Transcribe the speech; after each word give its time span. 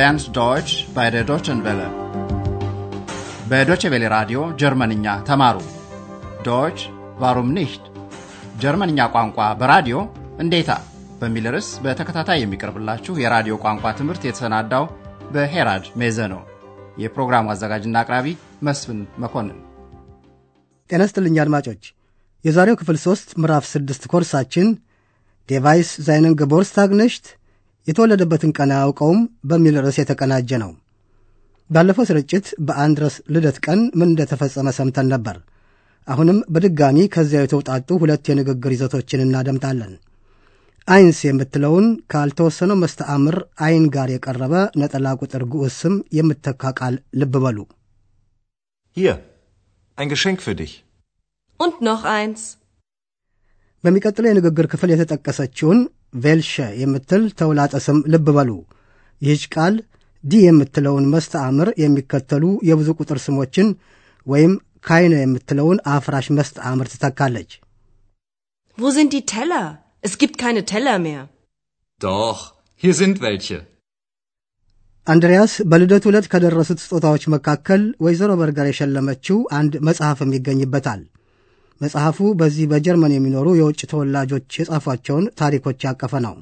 lernt 0.00 0.34
Deutsch 0.34 0.72
bei 0.90 1.06
der 1.10 1.24
Deutschen 1.24 1.58
Welle. 1.64 1.88
በዶቼ 3.50 3.82
ቬለ 3.92 4.04
ራዲዮ 4.14 4.38
ጀርመንኛ 4.60 5.06
ተማሩ። 5.28 5.56
Deutsch 6.46 6.78
warum 7.22 7.48
nicht 7.56 7.84
ጀርመንኛ 8.62 8.98
ቋንቋ 9.14 9.38
በራዲዮ 9.60 9.96
እንዴታ 10.44 10.70
በሚል 11.20 11.46
ርዕስ 11.54 11.68
በተከታታይ 11.84 12.38
የሚቀርብላችሁ 12.42 13.14
የራዲዮ 13.22 13.54
ቋንቋ 13.64 13.84
ትምህርት 13.98 14.22
የተሰናዳው 14.26 14.84
በሄራድ 15.34 15.84
ሜዘ 16.02 16.28
ነው። 16.34 16.40
የፕሮግራሙ 17.02 17.52
አዘጋጅና 17.54 17.96
አቅራቢ 18.02 18.26
መስፍን 18.68 19.00
መኮንን። 19.24 19.58
ጤና 20.90 21.02
ይስጥልኝ 21.08 21.36
አድማጮች። 21.44 21.82
የዛሬው 22.44 22.78
ክፍል 22.82 22.98
ሦስት 23.06 23.28
ምዕራፍ 23.42 23.66
ስድስት 23.74 24.04
ኮርሳችን 24.14 24.68
Der 25.48 25.64
weiß 25.64 25.92
seinen 26.08 26.38
Geburtstag 26.42 26.90
የተወለደበትን 27.86 28.52
ቀን 28.58 28.70
አያውቀውም 28.76 29.20
በሚል 29.50 29.76
ርዕስ 29.84 29.96
የተቀናጀ 30.00 30.50
ነው። 30.64 30.72
ባለፈው 31.70 32.04
ስርጭት 32.08 32.46
በአንድረስ 32.66 33.16
ልደት 33.34 33.58
ቀን 33.66 33.80
ምን 33.98 34.08
እንደተፈጸመ 34.10 34.68
ሰምተን 34.78 35.10
ነበር። 35.14 35.36
አሁንም 36.08 36.38
በድጋሚ 36.54 36.98
ከዚያው 37.14 37.44
የተውጣጡ 37.46 37.88
ሁለት 38.02 38.24
የንግግር 38.30 38.72
ይዘቶችን 38.74 39.24
እናደምጣለን። 39.26 39.92
eins 40.88 41.18
የምትለውን 41.24 41.86
ካልተወሰነው 42.12 42.78
መስተአምር 42.82 43.36
ein 43.64 43.84
ጋር 43.96 44.08
የቀረበ 44.12 44.54
ነጠላ 44.80 45.12
ቁጥር 45.20 45.42
ግዑዝ 45.52 45.74
ስም 45.82 45.96
የምተካ 46.18 46.72
ቃል 46.80 46.96
ልብ 47.20 47.34
በሉ። 47.44 47.58
Hier, 48.96 49.16
ein 49.98 50.08
Geschenk 50.08 50.38
für 50.40 50.54
dich. 50.54 50.72
Und 51.60 51.76
noch 51.80 52.04
eins. 52.14 52.40
በሚቀጥለው 53.84 54.28
የንግግር 54.30 54.66
ክፍል 54.72 54.90
የተጠቀሰችውን 54.92 55.78
ቬልሸ 56.14 56.52
የምትል 56.80 57.24
ተውላጠ 57.40 57.74
ስም 57.86 57.98
ልብ 58.12 58.28
በሉ። 58.36 58.50
ይህች 59.22 59.44
ቃል 59.54 59.74
ዲ 60.24 60.40
የምትለውን 60.44 61.04
መስተአምር 61.12 61.68
የሚከተሉ 61.82 62.44
የብዙ 62.68 62.88
ቁጥር 63.00 63.18
ስሞችን 63.26 63.68
ወይም 64.26 64.52
ካይነ 64.84 65.14
የምትለውን 65.20 65.78
አፍራሽ 65.94 66.26
መስተአምር 66.38 66.88
ትተካለች። 66.92 67.50
Wo 68.78 68.90
sind 68.90 69.10
die 69.12 69.24
Teller? 69.26 69.64
Es 70.04 70.12
gibt 70.16 70.36
keine 70.38 70.62
Teller 70.64 70.98
mehr. 71.00 71.22
Doch, 72.00 72.38
hier 72.82 72.94
sind 72.94 73.16
welche. 73.20 73.58
አንድሪያስ 75.06 75.52
በልደቱ 75.70 76.04
ዕለት 76.10 76.26
ከደረሱት 76.32 76.78
ስጦታዎች 76.82 77.24
መካከል 77.34 77.82
ወይዘሮ 78.04 78.30
በርገር 78.40 78.66
የሸለመችው 78.68 79.38
አንድ 79.58 79.72
መጽሐፍም 79.88 80.34
ይገኝበታል። 80.36 81.00
መጽሐፉ 81.80 82.18
በዚህ 82.40 82.64
በጀርመን 82.72 83.14
የሚኖሩ 83.14 83.48
የውጭ 83.58 83.80
ተወላጆች 83.92 84.58
የጻፏቸውን 84.60 85.26
ታሪኮች 85.40 85.84
ያቀፈ 85.88 86.14
ነው። 86.26 86.34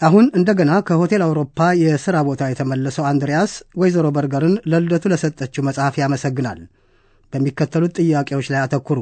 አሁን 0.00 0.26
እንደገና 0.38 0.72
ከሆቴል 0.88 1.22
አውሮፓ 1.26 1.66
የሥራ 1.82 2.16
ቦታ 2.28 2.42
የተመለሰው 2.50 3.04
አንድሪያስ 3.10 3.52
ወይዘሮ 3.80 4.06
በርገርን 4.16 4.54
ለልደቱ 4.72 5.04
ለሰጠችው 5.12 5.66
መጽሐፍ 5.68 5.94
ያመሰግናል። 6.02 6.60
በሚከተሉት 7.32 7.94
ጥያቄዎች 8.00 8.48
ላይ 8.54 8.60
አተኩሩ። 8.64 9.00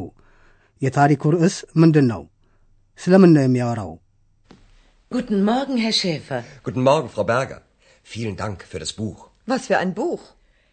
የታሪኩ 0.82 1.32
ርዕስ 1.34 1.56
ምንድን 1.82 2.06
ነው? 2.12 2.22
ስለምን 2.98 3.32
ነው 3.36 3.44
የሚያወራው? 3.44 3.92
Guten 5.10 5.40
Morgen, 5.44 5.76
Herr 5.76 5.92
Schäfer. 5.92 6.42
Guten 6.64 6.82
Morgen, 6.82 7.08
Frau 7.08 7.24
Berger. 7.24 7.58
Vielen 8.06 8.36
Dank 8.36 8.58
für 8.64 8.78
das 8.78 8.92
Buch. 8.92 9.18
Was 9.48 9.66
für 9.66 9.78
ein 9.78 9.92
Buch? 9.94 10.22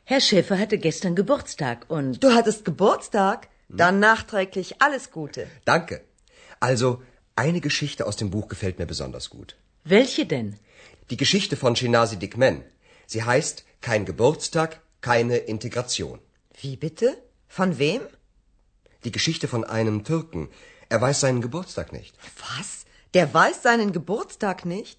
Herr 0.07 0.21
Schäfer 0.21 0.57
hatte 0.57 0.77
gestern 0.79 1.13
Geburtstag 1.15 1.77
und 1.89 2.11
Du 2.23 2.29
hattest 2.31 2.61
Geburtstag? 2.65 3.39
Dann 3.80 3.98
nachträglich 4.00 4.68
alles 4.80 5.10
Gute. 5.10 5.42
Danke. 5.64 5.96
Also, 6.60 6.88
eine 7.36 7.60
Geschichte 7.60 8.06
aus 8.06 8.16
dem 8.16 8.30
Buch 8.30 8.48
gefällt 8.48 8.78
mir 8.78 8.86
besonders 8.86 9.28
gut. 9.30 9.50
welche 9.84 10.24
denn? 10.26 10.50
Die 11.10 11.16
Geschichte 11.16 11.56
von 11.56 11.76
Shinasi 11.76 12.16
Dikmen. 12.16 12.56
Sie 13.06 13.22
heißt 13.22 13.56
Kein 13.80 14.04
Geburtstag, 14.06 14.70
keine 15.02 15.36
Integration. 15.54 16.18
Wie 16.60 16.76
bitte? 16.76 17.08
Von 17.48 17.78
wem? 17.78 18.02
Die 19.04 19.12
Geschichte 19.12 19.46
von 19.48 19.64
einem 19.78 20.04
Türken. 20.04 20.42
Er 20.88 21.00
weiß 21.00 21.20
seinen 21.20 21.42
Geburtstag 21.42 21.92
nicht. 21.92 22.14
Was? 22.46 22.70
Der 23.14 23.26
weiß 23.34 23.56
seinen 23.62 23.92
Geburtstag 23.92 24.64
nicht? 24.66 24.98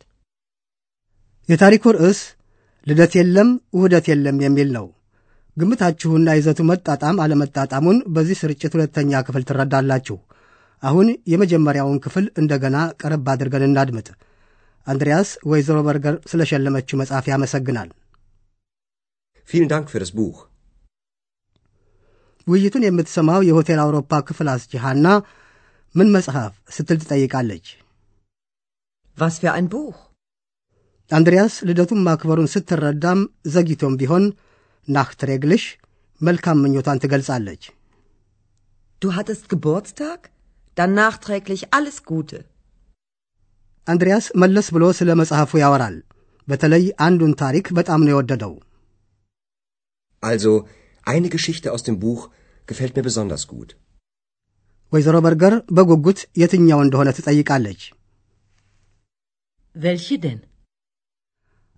የታሪኩ 1.50 1.86
ርዕስ 1.96 2.20
ልደት 2.88 3.14
የለም 3.18 3.50
ውህደት 3.78 4.06
የለም 4.12 4.38
የሚል 4.44 4.70
ነው። 4.78 4.86
ግምታችሁና 5.56 6.34
ይዘቱ 6.38 6.61
መጣጣም 6.71 7.16
አለመጣጣሙን 7.22 7.99
በዚህ 8.15 8.37
ስርጭት 8.43 8.72
ሁለተኛ 8.77 9.22
ክፍል 9.27 9.43
ትረዳላችሁ። 9.49 10.16
አሁን 10.83 11.09
የመጀመሪያውን 11.33 11.99
ክፍል 12.05 12.27
እንደገና 12.41 12.77
ቀረብ 13.00 13.27
አድርገን 13.33 13.66
እናድምጥ። 13.69 14.09
አንድሪያስ 14.87 15.31
ወይዘሮ 15.50 15.78
በርገር 15.89 16.15
ስለሸለመችው 16.31 17.00
መጽሐፍ 17.03 17.27
ያመሰግናል። 17.33 17.91
Vielen 19.49 19.71
Dank 19.72 19.87
für 19.93 20.00
das 20.03 20.12
Buch. 20.12 20.39
ውይይቱን 22.47 22.84
የምትሰማው 22.87 23.41
የሆቴል 23.47 23.81
አውሮፓ 23.83 24.21
ክፍል 24.28 24.49
አስጪ 24.53 24.72
ሐና 24.84 25.06
ምን 25.94 26.09
መጽሐፍ 26.16 26.53
ስትል 26.77 26.99
ትጠይቃለች። 27.03 27.66
Was 29.19 29.34
für 29.41 29.53
ein 29.53 29.66
Buch? 29.75 29.97
አንድሪያስ 31.10 31.55
ልደቱን 31.69 32.00
ማክበሩን 32.06 32.50
ስትረዳም 32.53 33.21
ዘግይቶም 33.55 33.97
ቢሆን 34.00 34.25
ናchträglich 34.90 35.66
መልካም 36.22 36.62
ምኞቷን 36.64 37.02
ትገልጻለች። 37.03 37.64
Du 39.02 39.08
hattest 39.16 39.46
Geburtstag? 39.50 40.20
Dann 40.78 40.94
nachträglich 40.94 41.62
alles 41.78 41.98
Gute. 42.12 42.40
አንድሪያስ 43.88 44.26
መለስ 44.42 44.68
ብሎ 44.76 44.84
ስለ 45.00 45.09
መጽሐፉ 45.22 45.52
ያወራል። 45.64 45.98
በተለይ 46.48 46.86
አንዱን 47.08 47.34
ታሪክ 47.42 47.66
በጣም 47.80 48.00
ነው 48.06 48.14
የወደደው። 48.14 48.53
Also, 50.24 50.52
eine 51.08 51.30
Geschichte 51.36 51.68
aus 51.74 51.84
dem 51.88 51.98
Buch 52.03 52.22
gefällt 52.68 52.96
mir 52.98 53.06
besonders 53.09 53.44
gut. 53.53 53.70
ወይዘሮ 54.94 55.16
በርገር 55.26 55.53
በጉጉት 55.78 56.20
የትኛው 56.42 56.80
እንደሆነ 56.86 57.09
ትጠይቃለች። 57.18 57.81
Welche 59.76 60.18
denn? 60.26 60.40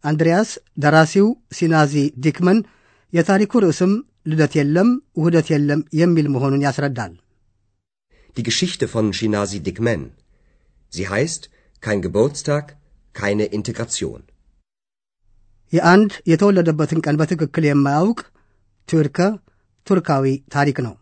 አንድሪያስ 0.03 0.49
ደራሲው 0.83 1.27
ሲናዚ 1.57 1.93
ዲክመን 2.25 2.59
የታሪኩ 3.12 3.52
ርዕስም 3.64 3.92
ልደት 4.30 4.52
የለም 4.58 4.90
ውህደት 5.20 5.48
የለም 5.52 5.80
የሚል 6.00 6.26
መሆኑን 6.34 6.64
ያስረዳል። 6.66 7.12
Die 8.36 8.44
Geschichte 8.48 8.84
von 8.92 9.06
Shinasi 9.12 9.58
Dikmen. 9.66 10.02
Sie 10.92 11.06
heißt 11.08 11.42
Kein 11.82 12.00
Geburtstag, 12.06 12.64
keine 13.14 13.44
Integration. 13.58 14.20
የአንድ 15.72 16.12
የተወለደበትን 16.30 17.02
ቀን 17.06 17.18
በትክክል 17.20 17.64
የማያውቅ 17.66 18.20
ቱርከ 18.88 19.18
ቱርካዊ 19.86 20.24
ታሪክ 20.54 20.78
ነው። 20.86 20.94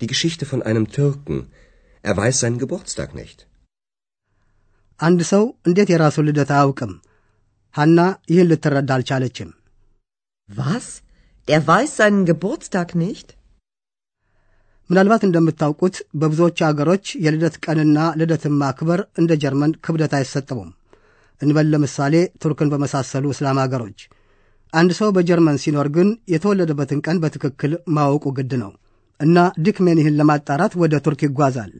Die 0.00 0.08
Geschichte 0.12 0.44
von 0.46 0.60
einem 0.62 0.86
Türken. 0.96 1.38
Er 2.04 2.14
weiß 2.16 2.36
seinen 2.42 2.60
Geburtstag 2.62 3.10
nicht. 3.20 3.38
አንድ 5.00 5.20
ሰው 5.32 5.44
እንዴት 5.66 5.88
የራሱን 5.92 6.26
ልደት 6.28 6.50
አያውቅም? 6.56 6.92
ሐና 7.74 7.98
ይህን 8.30 8.48
ልትረዳ 8.50 8.90
አልቻለችም። 8.96 9.50
Was? 10.52 11.02
Der 11.48 11.66
weiß 11.66 11.96
seinen 11.96 12.24
Geburtstag 12.26 12.88
nicht? 12.96 13.28
ምናልባት 14.90 15.22
እንደምታውቁት 15.26 15.96
በብዙዎች 16.20 16.58
አገሮች 16.66 17.04
የልደት 17.24 17.54
ቀንና 17.64 17.98
ልደትን 18.20 18.54
ማክበር 18.62 19.00
እንደ 19.20 19.32
ጀርመን 19.42 19.72
ክብደት 19.84 20.12
አይሰጠውም። 20.18 20.70
እንበል 21.40 21.66
ለምሳሌ 21.72 22.14
ቱርክን 22.42 22.72
በመሳሰሉ 22.72 23.24
እስላም 23.34 23.60
አገሮች። 23.62 24.00
አንድ 24.72 24.90
ሰው 24.98 25.08
በጀርመን 25.16 25.60
ሲኖር 25.64 25.88
ግን 25.96 26.08
የተወለደበትን 26.34 27.02
ቀን 27.06 27.20
በትክክል 27.24 27.72
ማወቁ 27.96 28.24
ግድ 28.38 28.52
ነው 28.62 28.72
እና 29.20 29.38
ዲክሜን 29.66 30.00
ይህን 30.02 30.18
ለማጣራት 30.20 30.74
ወደ 30.82 31.00
ቱርክ 31.06 31.22
ይጓዛል። 31.26 31.72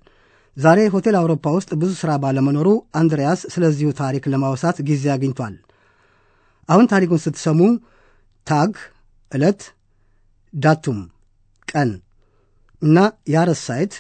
ዛሬ 0.57 0.81
ሆቴል 0.95 1.17
አውሮፓ 1.21 1.55
ውስጥ 1.59 1.71
ብዙ 1.83 1.93
ሥራ 2.01 2.13
ባለመኖሩ 2.25 2.69
አንድሪያስ 3.01 3.43
ስለዚሁ 3.55 3.91
ታሪክ 4.03 4.25
ለማውሳት 4.35 4.79
ጊዜ 4.91 5.05
አግኝቷል። 5.17 5.55
አሁን 6.69 6.89
ታሪኩን 6.93 7.23
ስትሰሙ 7.25 7.61
ታግ 8.48 8.74
ዕለት፣ 9.32 9.62
ዳቱም 10.54 11.00
ቀን 11.72 11.90
እና 12.82 12.98
ያረሳይት 13.36 13.94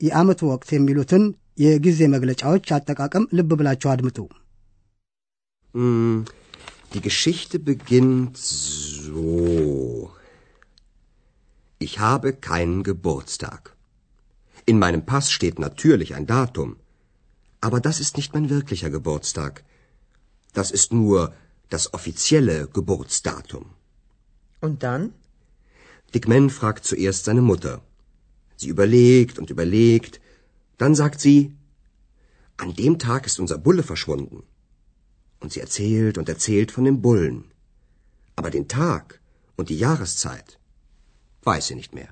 የዓመቱ 0.00 0.40
ወቅት 0.52 0.70
የሚሉትን 0.74 1.24
የጊዜ 1.64 2.00
መግለጫዎች 2.14 2.72
አጠቃቀም 2.76 3.28
ልብ 3.38 3.50
ብላችሁ 3.60 3.90
አድምጡ። 3.92 4.18
Hm, 5.74 6.16
die 6.92 7.00
Geschichte 7.00 7.58
beginnt 7.70 8.36
so. 8.38 10.10
Ich 11.80 11.94
habe 11.98 12.32
keinen 12.48 12.82
Geburtstag. 12.84 13.62
In 14.66 14.78
meinem 14.78 15.04
Pass 15.04 15.30
steht 15.30 15.58
natürlich 15.58 16.14
ein 16.14 16.26
Datum. 16.26 16.76
Aber 17.62 17.80
das 17.80 17.98
ist 17.98 18.16
nicht 18.16 18.34
mein 18.34 18.48
wirklicher 18.50 18.90
Geburtstag. 18.90 19.64
Das 20.54 20.70
ist 20.70 20.92
nur 20.92 21.18
das 21.70 21.92
offizielle 21.92 22.68
Geburtsdatum. 22.68 23.64
Und 24.62 24.82
dann? 24.82 25.02
Dick 26.14 26.26
Man 26.28 26.48
fragt 26.50 26.84
zuerst 26.84 27.24
seine 27.24 27.42
Mutter. 27.42 27.74
Sie 28.56 28.68
überlegt 28.68 29.38
und 29.38 29.50
überlegt. 29.50 30.20
Dann 30.80 30.94
sagt 30.94 31.20
sie, 31.20 31.38
an 32.58 32.74
dem 32.74 32.98
Tag 32.98 33.26
ist 33.26 33.40
unser 33.40 33.58
Bulle 33.58 33.82
verschwunden. 33.82 34.42
Und 35.42 35.52
sie 35.52 35.60
erzählt 35.60 36.18
und 36.18 36.28
erzählt 36.28 36.70
von 36.70 36.84
dem 36.84 37.00
Bullen. 37.02 37.38
Aber 38.36 38.50
den 38.50 38.68
Tag 38.68 39.20
und 39.58 39.68
die 39.68 39.78
Jahreszeit 39.78 40.58
weiß 41.42 41.66
sie 41.68 41.78
nicht 41.80 41.94
mehr. 41.94 42.10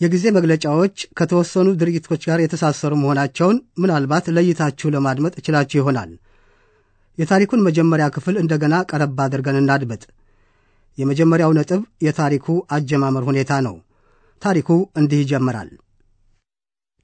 የጊዜ 0.00 0.24
መግለጫዎች 0.34 0.96
ከተወሰኑ 1.18 1.68
ድርጊቶች 1.80 2.22
ጋር 2.28 2.40
የተሳሰሩ 2.42 2.92
መሆናቸውን 3.00 3.56
ምናልባት 3.82 4.26
ለይታችሁ 4.36 4.88
ለማድመጥ 4.94 5.32
እችላችሁ 5.40 5.78
ይሆናል። 5.80 6.10
የታሪኩን 7.18 7.64
መጀመሪያ 7.68 8.06
ክፍል 8.16 8.36
እንደገና 8.42 8.74
ቀረብ 8.90 9.18
አድርገን 9.24 9.58
እናድምጥ። 9.62 10.02
የመጀመሪያው 10.97 11.51
ነጥብ 11.57 11.81
የታሪኩ 12.05 12.45
አጀማመር 12.75 13.23
ሁኔታ 13.29 13.53
ነው። 13.67 13.75
ታሪኩ 14.41 14.69
እንዲህ 15.01 15.19
ይጀምራል። 15.23 15.71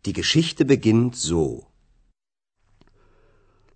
Die 0.05 0.13
Geschichte 0.13 0.63
beginnt 0.71 1.15
so. 1.23 1.41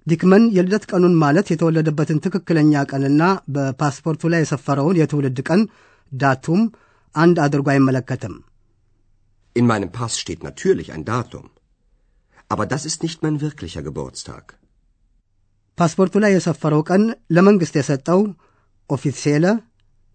ዲክመን 0.07 0.43
የልደት 0.55 0.83
ቀኑን 0.91 1.13
ማለት 1.23 1.47
የተወለደበትን 1.51 2.21
ትክክለኛ 2.25 2.81
ቀንና 2.91 3.23
በፓስፖርቱ 3.55 4.31
ላይ 4.33 4.41
የሰፈረውን 4.43 4.99
የትውልድ 5.01 5.39
ቀን 5.49 5.61
ዳቱም 6.11 6.61
አንድ 7.15 7.37
አድርጎ 7.45 7.67
አይመለከትም። 7.73 8.35
In 9.55 9.65
meinem 9.71 9.91
Pass 9.97 10.13
steht 10.21 10.41
natürlich 10.43 10.87
ein 10.95 11.03
Datum. 11.05 11.45
Aber 12.51 12.65
das 12.65 12.83
ist 12.89 12.99
nicht 13.05 13.19
mein 13.25 13.37
wirklicher 13.43 13.83
Geburtstag. 13.87 14.45
ፓስፖርቱ 15.77 16.15
ላይ 16.23 16.31
የሰፈረው 16.35 16.81
ቀን 16.89 17.03
ለመንግሥት 17.35 17.75
የሰጠው 17.79 18.19
offizielle 18.89 19.45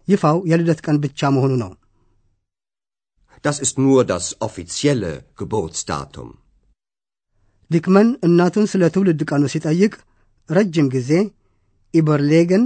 ይፋው 0.09 0.37
የልደት 0.51 0.79
ቀን 0.85 0.97
ብቻ 1.05 1.29
መሆኑ 1.35 1.53
ነው። 1.63 1.71
Das 3.43 3.57
ist 3.65 3.75
nur 3.79 3.99
das 4.05 4.25
offizielle 4.47 5.11
Geburtsdatum. 5.39 6.29
ዲክመን 7.71 8.07
እናቱን 8.27 8.65
ስለ 8.71 8.83
ትውልድ 8.93 9.21
ቀኑ 9.29 9.43
ሲጠይቅ 9.53 9.93
ረጅም 10.49 10.87
ጊዜ 10.95 11.11
überlegen 11.93 12.63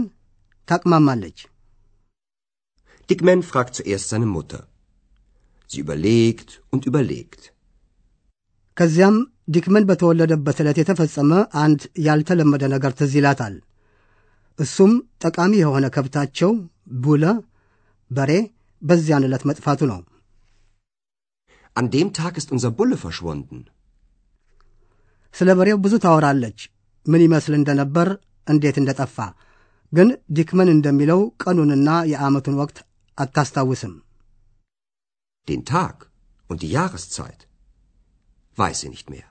ታቅማማለች። 0.68 1.40
Dikmen 3.10 3.42
fragt 3.44 3.74
zuerst 3.78 4.08
seine 4.12 4.30
Mutter. 4.36 4.62
Sie 5.70 5.82
überlegt 5.84 6.50
und 6.74 6.82
überlegt. 6.90 7.42
ከዚያም 8.78 9.16
ዲክመን 9.56 9.88
በተወለደበት 9.90 10.58
ዕለት 10.64 10.78
የተፈጸመ 10.82 11.32
አንድ 11.64 11.82
ያልተለመደ 12.08 12.64
ነገር 12.74 12.92
ትዝ 13.00 13.14
ይላታል። 13.20 13.56
እሱም 14.60 14.92
ጠቃሚ 15.24 15.54
የሆነ 15.60 15.86
ከብታቸው 15.96 16.52
ቡለ 17.04 17.24
በሬ 18.12 18.32
በዚያን 18.82 19.26
ዕለት 19.28 19.44
መጥፋቱ 19.50 19.82
ነው። 19.92 20.00
An 21.76 21.86
dem 21.90 22.10
Tag 22.14 22.34
ist 22.38 22.50
unser 22.52 22.72
Bulle 22.72 22.98
verschwunden. 23.04 23.60
ስለ 25.36 25.50
በሬው 25.58 25.78
ብዙ 25.86 25.94
ታወራለች፣ 26.04 26.60
ምን 27.06 27.22
ይመስል 27.26 27.54
እንደነበር፣ 27.60 28.10
እንዴት 28.48 28.76
እንደጠፋ። 28.82 29.18
ግን 29.94 30.10
ዲክመን 30.38 30.70
እንደሚለው 30.74 31.22
ቀኑንና 31.44 31.90
የዓመቱን 32.12 32.56
ወቅት 32.62 32.78
አታስታውስም። 33.18 33.94
Den 35.48 35.62
Tag 35.72 35.96
und 36.50 36.60
die 36.64 36.72
Jahreszeit 36.78 37.42
weiß 38.58 38.78
sie 38.82 38.92
nicht 38.94 39.08
mehr. 39.14 39.28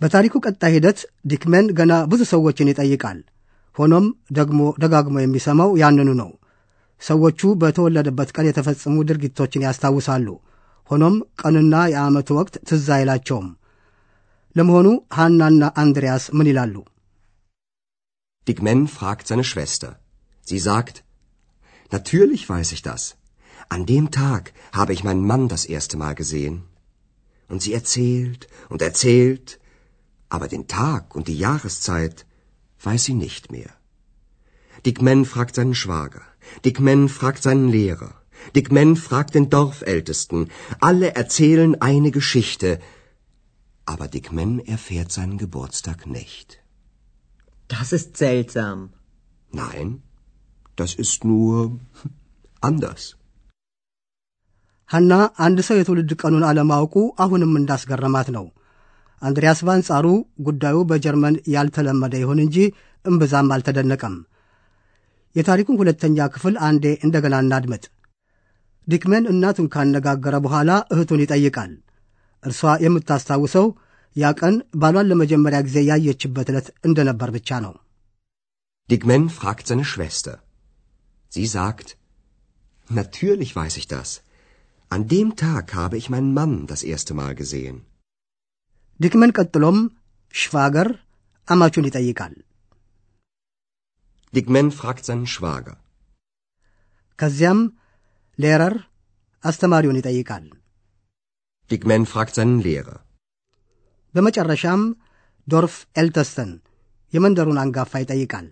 በታሪኩ 0.00 0.34
ቀጣይ 0.46 0.72
ሂደት 0.76 0.98
ዲክመን 1.32 1.66
ገና 1.78 1.92
ብዙ 2.12 2.22
ሰዎችን 2.32 2.70
ይጠይቃል። 2.72 3.18
ሆኖም 3.79 4.05
ደግሞ 4.37 4.61
ደጋግሞ 4.83 5.15
የሚሰማው 5.21 5.71
ያንኑ 5.81 6.09
ነው። 6.21 6.31
ሰዎቹ 7.01 7.41
በተወለደበት 7.61 8.29
ቀን 8.35 8.47
የተፈጸሙ 8.49 8.95
ድርጊቶችን 9.09 9.65
ያስታውሳሉ። 9.67 10.27
ሆኖም 10.89 11.15
ቀኑና 11.41 11.75
የዓመቱ 11.93 12.29
ወቅት 12.39 12.55
ትዝ 12.69 12.87
አይላቸውም። 12.97 13.49
ለመሆኑ 14.55 14.87
ሐናና 15.17 15.63
አንድሪያስ 15.83 16.25
ምን 16.37 16.49
ይላሉ? 16.51 16.75
Dickman 18.47 18.81
fragt 18.87 19.25
seine 19.29 19.43
Schwester. 19.43 19.89
Sie 20.47 20.59
sagt, 20.59 20.95
Natürlich 21.91 22.43
weiß 22.49 22.69
ich 22.71 22.81
das. 22.81 23.01
An 23.69 23.85
dem 23.85 24.05
Tag 24.11 24.43
habe 24.73 24.93
ich 24.93 25.03
meinen 25.03 25.25
Mann 25.25 25.47
das 25.47 25.65
erste 25.65 25.95
Mal 25.97 26.15
gesehen. 26.15 26.55
Und 27.49 27.61
sie 27.61 27.73
erzählt 27.73 28.41
und 28.69 28.81
erzählt, 28.81 29.47
aber 30.31 30.47
den 30.47 30.65
Tag 30.69 31.15
und 31.15 31.27
die 31.27 31.37
Jahreszeit 31.37 32.17
weiß 32.85 33.03
sie 33.05 33.13
nicht 33.13 33.51
mehr. 33.51 33.71
Dickman 34.85 35.25
fragt 35.25 35.55
seinen 35.55 35.75
Schwager. 35.75 36.23
Dickman 36.65 37.09
fragt 37.09 37.43
seinen 37.43 37.69
Lehrer. 37.69 38.13
Dickman 38.55 38.95
fragt 38.95 39.35
den 39.35 39.49
Dorfältesten. 39.49 40.49
Alle 40.79 41.13
erzählen 41.15 41.79
eine 41.81 42.11
Geschichte, 42.11 42.79
aber 43.85 44.07
Dickman 44.07 44.59
erfährt 44.59 45.11
seinen 45.11 45.37
Geburtstag 45.37 46.07
nicht. 46.07 46.59
Das 47.67 47.91
ist 47.91 48.17
seltsam. 48.17 48.93
Nein, 49.51 50.01
das 50.75 50.93
ist 50.95 51.23
nur 51.23 51.79
anders. 52.61 53.03
ሐና 54.93 55.13
አንድ 55.45 55.59
ሰው 55.67 55.75
የትውልድ 55.77 56.11
ቀኑን 56.21 56.43
አለማወቁ 56.47 56.95
አሁንም 57.23 57.51
እንዳስገረማት 57.59 58.29
ነው። 58.37 58.45
አንድሪያስ 59.22 59.60
በአንጻሩ 59.66 60.06
ጉዳዩ 60.46 60.76
በጀርመን 60.90 61.36
ያልተለመደ 61.54 62.14
ይሁን 62.22 62.40
እንጂ 62.44 62.56
እምብዛም 63.04 63.52
አልተደነቀም። 63.56 64.16
የታሪኩን 65.36 65.78
ሁለተኛ 65.80 66.26
ክፍል 66.34 66.54
አንዴ 66.68 66.84
እንደገና 67.06 67.36
እናድመጥ። 67.44 67.84
ዲክመን 68.88 69.24
እናቱን 69.32 69.70
ካነጋገረ 69.74 70.36
በኋላ 70.44 70.70
እህቱን 70.94 71.22
ይጠይቃል። 71.24 71.72
እርሷ 72.42 72.62
የምታስታውሰው 72.84 73.66
ያ 74.16 74.26
ቀን 74.40 74.54
ባሏን 74.82 75.08
ለመጀመሪያ 75.10 75.58
ጊዜ 75.66 75.78
ያየችበት 75.90 76.50
ዕለት 76.52 76.68
እንደነበር 76.88 77.30
ብቻ 77.36 77.58
ነው። 77.66 77.74
Dickman 78.88 79.24
fragt 79.30 79.66
seine 79.66 79.84
Schwester. 79.84 80.34
Sie 81.32 81.46
sagt, 81.48 81.88
Natürlich 82.90 83.50
weiß 83.56 83.76
ich 83.76 83.88
das. 83.88 84.08
An 84.90 85.08
dem 85.08 85.28
Tag 85.36 85.74
habe 85.74 85.96
ich 85.96 86.08
meinen 86.08 86.32
Mann 86.34 86.66
das 86.66 86.82
erste 86.84 87.12
Mal 87.14 87.34
gesehen. 87.34 87.78
ዲክመን 89.00 89.30
ቀጥሎም 89.38 89.78
ሽቫገር 90.34 90.88
አማቹን 91.48 91.88
ይጠይቃል። 91.88 92.34
Dickman 94.32 94.68
fragt 94.78 95.04
seinen 95.08 95.26
Schwager. 95.32 95.74
ከዚያም 97.18 97.60
ሌረር 98.38 98.74
አስተማሪውን 99.44 99.98
ይጠይቃል። 100.00 100.44
Dikmen 101.70 102.04
fragt 102.12 102.34
seinen 102.38 102.58
Lehrer. 102.66 102.98
በመጨረሻም 104.14 104.82
Dorfältesten 105.46 106.50
የመንደሩን 107.12 107.60
አንጋፋ 107.64 107.92
ይጠይቃል። 108.02 108.46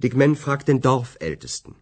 Dikmen 0.00 0.34
fragt 0.42 0.66
den 0.70 0.80
Dorfältesten. 0.86 1.72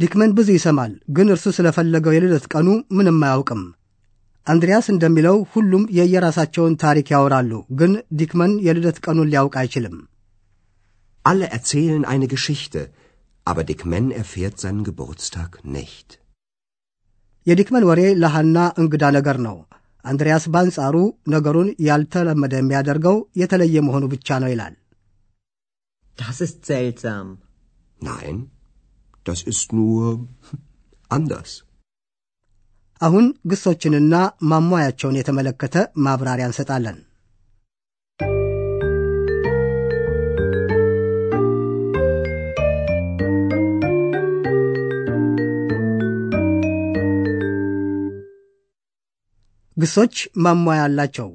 ዲክመን 0.00 0.30
ብዙ 0.38 0.48
ይሰማል፣ 0.54 0.92
ግን 1.16 1.28
እርሱ 1.34 1.46
ስለፈለገው 1.58 2.14
የልደት 2.14 2.46
ቀኑ 2.52 2.68
ምንም 2.96 3.20
አያውቅም። 3.26 3.62
አንድሪያስ 4.47 4.85
እንደሚለው 4.93 5.37
ሁሉም 5.53 5.83
የየራሳቸውን 5.97 6.77
ታሪክ 6.83 7.07
ያወራሉ፣ 7.15 7.51
ግን 7.79 7.91
ዲክመን 8.19 8.53
የልደት 8.67 8.97
ቀኑን 9.05 9.29
ሊያውቅ 9.33 9.55
አይችልም። 9.61 9.97
Alle 11.25 11.47
erzählen 11.57 12.03
eine 12.13 12.27
Geschichte, 12.27 12.81
aber 13.47 13.63
Dickman 13.63 14.05
erfährt 14.21 14.55
seinen 14.63 14.83
Geburtstag 14.87 15.51
nicht. 15.75 16.07
የዲክመን 17.47 17.85
ወሬ 17.89 18.01
ለሐና 18.23 18.57
እንግዳ 18.81 19.03
ነገር 19.17 19.37
ነው። 19.47 19.55
አንድሪያስ 20.05 20.45
በአንጻሩ 20.53 20.95
ነገሩን 21.33 21.69
ያልተለመደ 21.87 22.53
የሚያደርገው 22.59 23.17
የተለየ 23.41 23.75
መሆኑ 23.87 24.03
ብቻ 24.13 24.39
ነው 24.43 24.49
ይላል። 24.53 24.75
Das 26.17 26.37
ist 26.45 26.57
seltsam. 26.69 27.27
Nein, 28.01 28.35
das 29.25 29.39
ist 29.51 29.67
nur 29.79 30.05
anders. 31.11 31.51
አሁን 33.00 33.26
ግሶችንና 33.50 34.14
ማሟያቸውን 34.50 35.18
የተመለከተ 35.18 35.76
ማብራሪያ 36.04 36.46
እንሰጣለን። 36.48 36.98
ግሶች 49.76 50.14
ማሟያ 50.44 50.82
አላቸው። 50.84 51.28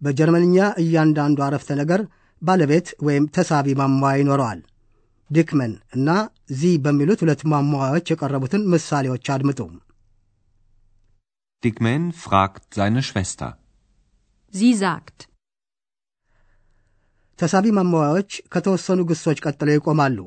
በጀርመንኛ 0.00 0.56
እያንዳንዱ 0.82 1.38
አረፍተ 1.46 1.70
ነገር 1.80 2.00
ባለቤት 2.42 2.88
ወይም 3.06 3.24
ተሳቢ 3.36 3.68
ማሟያ 3.80 4.12
ይኖረዋል። 4.20 4.60
ዲክመን 5.30 5.72
እና 5.96 6.08
ዚ 6.52 6.70
በሚሉት 6.84 7.22
ሁለት 7.24 7.42
ማሟያዎች 7.52 8.06
የቀረቡትን 8.12 8.62
ምሳሌዎች 8.74 9.26
አድምጡ። 9.34 9.60
Dickman 11.63 12.03
fragt 12.15 12.63
seine 12.73 13.01
Schwester. 13.01 13.49
Sie 14.53 14.73
sagt. 14.83 15.17
ተሳቢ 17.39 17.67
ማሟያዎች 17.77 18.31
ከተወሰኑ 18.53 18.99
ግሶች 19.09 19.37
ቀጥለው 19.45 19.75
ይቆማሉ። 19.77 20.17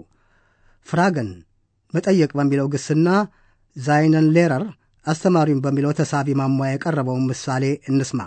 ፍራገን 0.87 1.29
መጠየቅ 1.95 2.31
በሚለው 2.39 2.67
ግስና 2.75 3.09
ዛይነን 3.77 4.27
ሌረር 4.37 4.65
አስተማሪውን 5.07 5.63
በሚለው 5.65 5.93
ተሳቢ 6.01 6.29
ማሟያ 6.41 6.73
የቀረበውን 6.73 7.25
ምሳሌ 7.31 7.65
እንስማ። 7.91 8.21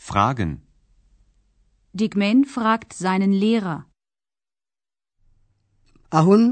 Fragen. 0.00 0.52
Dickman 1.94 2.38
fragt 2.54 2.90
seinen 3.02 3.32
Lehrer. 3.42 3.78
አሁን 6.12 6.42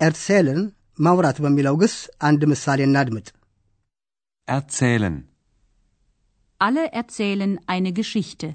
ኤርሴልን 0.00 0.60
ማውራት 0.98 1.38
በሚለው 1.44 1.74
ግስ 1.82 1.94
አንድ 2.28 2.42
ምሳሌ 2.52 2.80
እናድምጥ። 2.88 3.26
Erzählen. 4.48 5.28
Alle 6.60 6.84
erzählen 6.92 7.52
eine 7.66 7.92
Geschichte. 7.92 8.48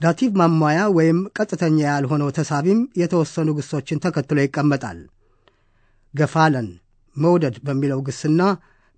ዳቲቭ 0.00 0.30
ማሟያ 0.40 0.78
ወይም 0.96 1.18
ቀጥተኛ 1.36 1.78
ያልሆነው 1.88 2.28
ተሳቢም 2.36 2.78
የተወሰኑ 3.00 3.48
ግሶችን 3.58 4.00
ተከትሎ 4.04 4.38
ይቀመጣል። 4.44 5.00
ገፋለን 6.14 6.68
መውደድ 7.16 7.56
በሚለው 7.66 8.00
ግስና 8.08 8.40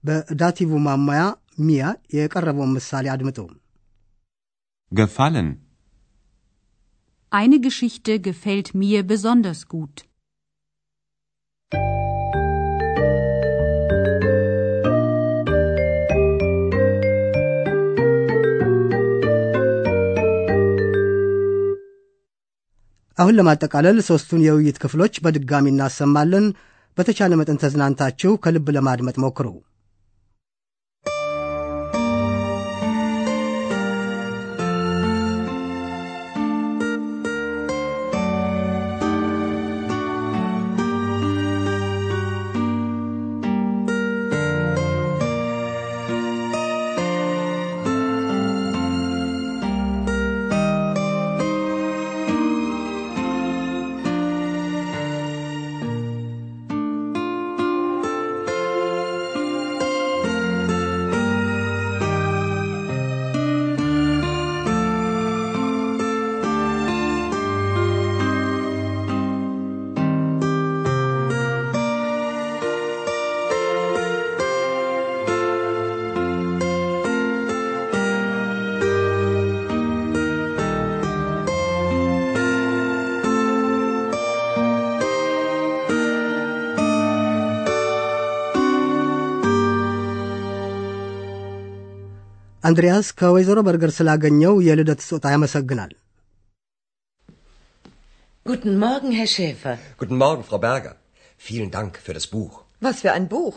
በዳቲቭ 0.04 0.70
ማሟያ 0.86 1.22
ሚያ 1.66 1.82
የቀረበውን 2.18 2.74
ምሳሌ 2.78 3.06
አድምጡ። 3.14 3.38
Gefallen. 4.92 5.48
Eine 7.32 7.58
Geschichte 7.66 8.12
gefällt 8.28 8.68
mir 8.80 9.00
besonders 9.12 9.60
gut. 9.74 9.94
አሁን 23.17 23.37
ለማጠቃለል 23.37 23.97
ሦስቱን 24.07 24.41
የውይይት 24.43 24.77
ክፍሎች 24.83 25.15
በድጋሚ 25.25 25.65
እናሰማለን። 25.71 26.45
በተቻለ 26.97 27.33
መጠን 27.39 27.61
ተዝናንታችሁ 27.63 28.31
ከልብ 28.43 28.67
ለማድመጥ 28.75 29.15
ሞክሩ። 29.23 29.47
አንድሪያስ 92.66 93.08
ከወይዘሮ 93.20 93.58
በርገር 93.68 93.90
ስላገኘው 93.98 94.54
የልደት 94.68 95.00
ስጦታ 95.06 95.26
ያመሰግናል። 95.34 95.92
Guten 98.46 98.74
Morgen, 98.78 99.10
Herr 99.12 99.30
Schäfer. 99.34 99.74
Guten 100.00 100.16
Morgen, 100.16 100.42
Frau 100.44 100.58
Berger. 100.58 100.94
Vielen 101.38 101.70
Dank 101.70 101.92
für 102.04 102.14
das 102.18 102.26
Buch. 102.26 102.54
Was 102.80 103.00
für 103.02 103.12
ein 103.12 103.28
Buch. 103.28 103.56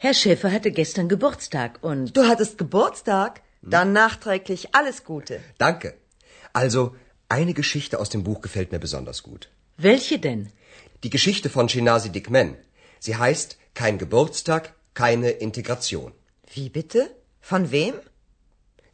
Herr 0.00 0.14
Schäfer 0.14 0.50
hatte 0.54 0.70
gestern 0.70 1.08
Geburtstag 1.08 1.78
und 1.82 2.16
Du 2.16 2.22
hattest 2.30 2.58
Geburtstag? 2.58 3.32
Dann 3.74 3.92
nachträglich 3.92 4.62
alles 4.78 4.98
Gute. 5.04 5.36
Danke. 5.58 5.88
Also, 6.54 6.82
eine 7.28 7.54
Geschichte 7.54 7.98
aus 7.98 8.10
dem 8.10 8.22
Buch 8.22 8.40
gefällt 8.42 8.72
mir 8.72 8.78
besonders 8.78 9.22
gut. 9.22 9.42
welche 9.78 10.18
denn? 10.18 10.42
Die 11.04 11.10
Geschichte 11.10 11.48
von 11.48 11.68
Shinasi 11.68 12.10
Dikmen. 12.10 12.48
Sie 13.00 13.16
heißt 13.16 13.50
Kein 13.74 13.96
Geburtstag, 13.98 14.62
keine 14.94 15.30
Integration. 15.46 16.10
Wie 16.54 16.68
bitte? 16.68 17.00
Von 17.50 17.70
wem? 17.70 17.94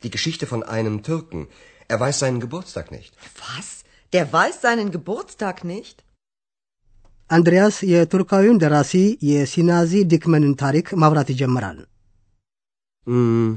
Die 0.02 0.10
Geschichte 0.16 0.46
von 0.46 0.62
einem 0.76 0.96
Türken. 1.02 1.42
Er 1.88 1.98
weiß 2.00 2.18
seinen 2.22 2.40
Geburtstag 2.40 2.90
nicht. 2.90 3.12
Was? 3.44 3.68
Der 4.12 4.26
weiß 4.32 4.56
seinen 4.66 4.90
Geburtstag 4.96 5.58
nicht? 5.64 5.96
አንድሪያስ 7.30 7.76
የቱርካዊውን 7.90 8.58
ደራሲ 8.62 8.94
የሲናዚ 9.28 9.92
ዲክመንን 10.12 10.54
ታሪክ 10.62 10.88
ማብራት 11.02 11.28
ይጀምራል። 11.32 11.78
Hm, 13.06 13.48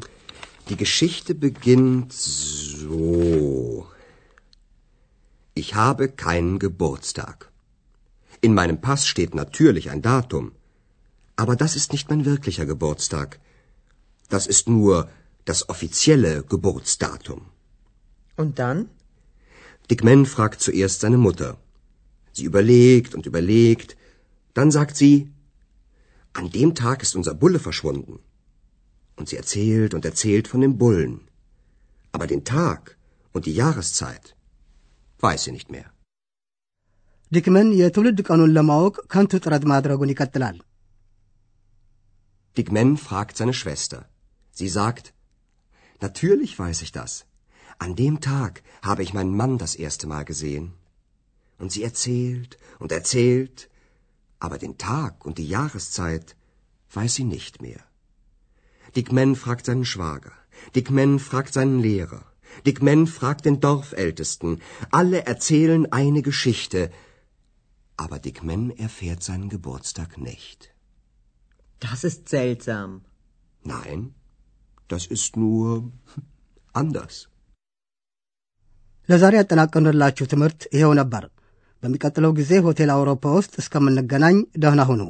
die 0.70 0.78
Geschichte 0.84 1.32
beginnt 1.46 2.12
so. 2.14 3.88
Ich 5.62 5.70
habe 5.82 6.06
keinen 6.24 6.56
Geburtstag. 6.66 7.38
In 8.46 8.54
meinem 8.60 8.80
Pass 8.86 9.02
steht 9.12 9.34
natürlich 9.42 9.86
ein 9.90 10.02
Datum. 10.02 10.46
Aber 11.38 11.56
das 11.56 11.76
ist 11.80 11.92
nicht 11.94 12.10
mein 12.12 12.26
wirklicher 12.26 12.66
Geburtstag. 12.66 13.30
Das 14.30 14.46
ist 14.54 14.66
nur 14.78 14.96
das 15.46 15.70
offizielle 15.74 16.34
Geburtsdatum. 16.54 17.42
Und 18.36 18.60
dann? 18.60 18.80
Dick 19.90 20.04
Man 20.04 20.26
fragt 20.26 20.62
zuerst 20.62 21.00
seine 21.02 21.22
Mutter. 21.28 21.52
Sie 22.34 22.46
überlegt 22.52 23.16
und 23.16 23.26
überlegt. 23.26 23.90
Dann 24.54 24.72
sagt 24.78 24.96
sie, 25.02 25.16
an 26.34 26.50
dem 26.58 26.72
Tag 26.76 27.02
ist 27.06 27.16
unser 27.16 27.34
Bulle 27.34 27.60
verschwunden. 27.68 28.20
Und 29.16 29.30
sie 29.30 29.38
erzählt 29.38 29.94
und 29.94 30.04
erzählt 30.06 30.48
von 30.48 30.62
dem 30.62 30.78
Bullen. 30.78 31.16
Aber 32.12 32.28
den 32.28 32.44
Tag 32.44 32.98
und 33.34 33.46
die 33.48 33.56
Jahreszeit 33.64 34.36
weiß 35.26 35.44
sie 35.46 35.56
nicht 35.58 35.72
mehr. 35.76 35.90
ዲክመን 37.36 37.70
የትውልድ 37.78 38.20
ቀኑን 38.28 38.52
ለማወቅ 38.58 38.96
ከንቱ 39.14 39.40
ጥረት 39.44 39.64
ማድረጉን 39.72 40.12
ይቀጥላል። 40.14 40.58
Dick 42.58 42.70
Man 42.76 42.92
fragt 43.06 43.36
seine 43.40 43.56
Schwester. 43.60 44.00
Sie 44.60 44.70
sagt, 44.78 45.06
natürlich 46.03 46.59
weiß 46.59 46.83
ich 46.83 46.93
das. 46.93 47.27
An 47.79 47.97
dem 47.97 48.21
Tag 48.21 48.63
habe 48.83 49.03
ich 49.03 49.15
meinen 49.15 49.37
Mann 49.37 49.59
das 49.59 49.75
erste 49.75 50.07
Mal 50.07 50.25
gesehen. 50.25 50.75
Und 51.59 51.73
sie 51.73 51.83
erzählt 51.83 52.59
und 52.79 52.93
erzählt, 52.93 53.71
aber 54.39 54.59
den 54.59 54.79
Tag 54.79 55.25
und 55.25 55.39
die 55.39 55.49
Jahreszeit 55.49 56.37
weiß 56.93 57.15
sie 57.15 57.25
nicht 57.25 57.63
mehr. 57.63 57.81
Dick 58.97 59.13
Man 59.13 59.37
fragt 59.37 59.67
seinen 59.67 59.85
Schwager. 59.85 60.33
Dick 60.75 60.91
Man 60.91 61.19
fragt 61.19 61.55
seinen 61.55 61.81
Lehrer. 61.81 62.25
Dick 62.67 62.83
Man 62.83 63.07
fragt 63.07 63.45
den 63.45 63.61
Dorfältesten. 63.61 64.61
Alle 64.91 65.25
erzählen 65.25 65.91
eine 65.93 66.23
Geschichte, 66.23 66.91
aber 67.97 68.19
Dick 68.19 68.43
Man 68.43 68.71
erfährt 68.71 69.23
seinen 69.23 69.49
Geburtstag 69.49 70.19
nicht. 70.19 70.75
Das 71.81 72.05
ist 72.05 72.29
seltsam. 72.29 73.05
Nein, 73.65 74.15
das 74.93 75.05
ist 75.09 75.33
nur 75.37 75.69
anders. 76.75 77.15
ለዛሬ 79.09 79.35
ያጠናቀንላችሁ 79.39 80.25
ትምህርት 80.33 80.61
ይኸው 80.75 80.93
ነበር። 81.01 81.23
በሚቀጥለው 81.83 82.33
ጊዜ 82.39 82.53
ሆቴል 82.67 82.91
አውሮፓ 82.95 83.25
ውስጥ 83.39 83.53
እስከምንገናኝ 83.63 84.37
ደህና 84.63 84.83
ሁኑ። 84.91 85.01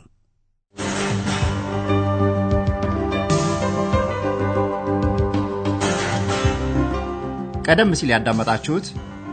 ቀደም 7.67 7.91
ሲል 7.99 8.11
ያዳመጣችሁት 8.15 8.87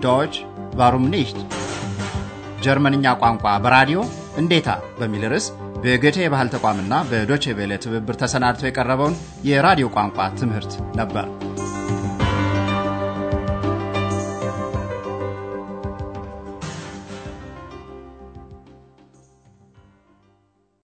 ዶች 0.03 0.33
ቫሩም 0.79 1.05
ኒሽት 1.13 1.39
ጀርመንኛ 2.65 3.15
ቋንቋ 3.21 3.45
በራዲዮ 3.65 3.99
እንዴታ 4.41 4.69
በሚል 4.99 5.23
ርዕስ 5.33 5.47
በገቴ 5.83 6.17
የባህል 6.23 6.49
ተቋምና 6.53 6.93
በዶቼ 7.09 7.53
ቬለ 7.57 7.73
ትብብር 7.83 8.15
ተሰናድቶ 8.21 8.63
የቀረበውን 8.67 9.15
የራዲዮ 9.49 9.87
ቋንቋ 9.95 10.27
ትምህርት 10.39 10.71
ነበር። 10.99 11.27